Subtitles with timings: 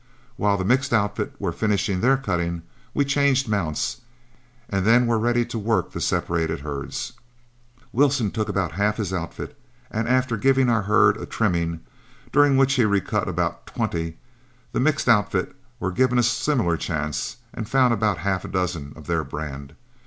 [0.35, 2.63] While the mixed outfit were finishing their cutting,
[2.95, 4.01] we changed mounts,
[4.67, 7.13] and then were ready to work the separated herds.
[7.93, 9.55] Wilson took about half his outfit,
[9.91, 11.81] and after giving our herd a trimming,
[12.31, 14.17] during which he recut about twenty,
[14.71, 19.05] the mixed outfit were given a similar chance, and found about half a dozen of
[19.05, 19.75] their brand.